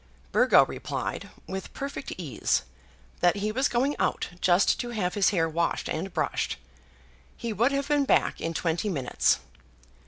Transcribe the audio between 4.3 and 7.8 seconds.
just to have his hair washed and brushed. He would